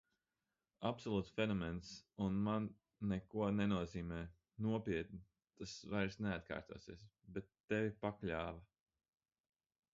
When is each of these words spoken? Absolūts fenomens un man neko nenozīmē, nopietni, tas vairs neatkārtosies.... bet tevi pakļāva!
Absolūts 0.89 1.27
fenomens 1.39 1.91
un 2.27 2.39
man 2.47 2.69
neko 3.11 3.51
nenozīmē, 3.59 4.19
nopietni, 4.69 5.23
tas 5.61 5.77
vairs 5.95 6.19
neatkārtosies.... 6.29 7.07
bet 7.37 7.55
tevi 7.75 7.97
pakļāva! 8.07 8.69